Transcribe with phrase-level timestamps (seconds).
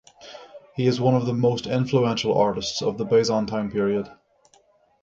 [0.75, 4.09] He is one of the most influential artists of the Byzantine period.